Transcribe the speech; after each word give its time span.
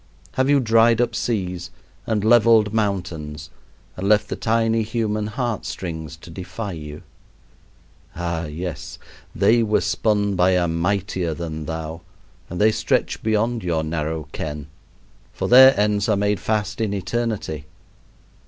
Have 0.31 0.49
you 0.49 0.59
dried 0.59 0.99
up 0.99 1.13
seas 1.13 1.69
and 2.07 2.23
leveled 2.23 2.73
mountains 2.73 3.51
and 3.95 4.09
left 4.09 4.29
the 4.29 4.35
tiny 4.35 4.81
human 4.81 5.27
heart 5.27 5.63
strings 5.63 6.17
to 6.17 6.31
defy 6.31 6.71
you? 6.71 7.03
Ah, 8.15 8.45
yes! 8.45 8.97
they 9.35 9.61
were 9.61 9.79
spun 9.79 10.35
by 10.35 10.53
a 10.55 10.67
Mightier 10.67 11.35
than 11.35 11.67
thou, 11.67 12.01
and 12.49 12.59
they 12.59 12.71
stretch 12.71 13.21
beyond 13.21 13.63
your 13.63 13.83
narrow 13.83 14.27
ken, 14.31 14.65
for 15.33 15.47
their 15.47 15.79
ends 15.79 16.09
are 16.09 16.17
made 16.17 16.39
fast 16.39 16.81
in 16.81 16.95
eternity. 16.95 17.65